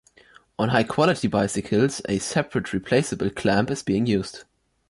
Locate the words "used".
4.07-4.45